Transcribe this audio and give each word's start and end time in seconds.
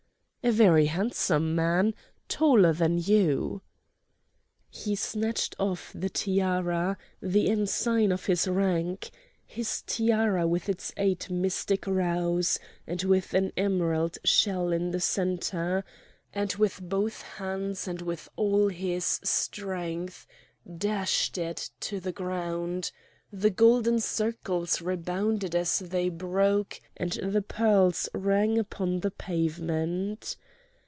"A 0.43 0.51
very 0.51 0.87
handsome 0.87 1.53
man!" 1.53 1.93
"Taller 2.27 2.73
than 2.73 2.97
you!" 2.97 3.61
He 4.71 4.95
snatched 4.95 5.55
off 5.59 5.91
the 5.93 6.09
tiara, 6.09 6.97
the 7.21 7.47
ensign 7.47 8.11
of 8.11 8.25
his 8.25 8.47
rank—his 8.47 9.83
tiara 9.83 10.47
with 10.47 10.67
its 10.67 10.91
eight 10.97 11.29
mystic 11.29 11.85
rows, 11.85 12.57
and 12.87 13.03
with 13.03 13.35
an 13.35 13.53
emerald 13.55 14.17
shell 14.23 14.71
in 14.71 14.89
the 14.89 14.99
centre—and 14.99 16.53
with 16.55 16.79
both 16.81 17.21
hands 17.21 17.87
and 17.87 18.01
with 18.01 18.27
all 18.35 18.69
his 18.69 19.19
strength 19.23 20.25
dashed 20.77 21.37
it 21.37 21.69
to 21.81 21.99
the 21.99 22.11
ground; 22.11 22.91
the 23.33 23.49
golden 23.49 23.97
circles 23.97 24.81
rebounded 24.81 25.55
as 25.55 25.79
they 25.79 26.09
broke, 26.09 26.81
and 26.97 27.13
the 27.13 27.41
pearls 27.41 28.09
rang 28.13 28.57
upon 28.59 28.99
the 28.99 29.11
pavement. 29.11 30.35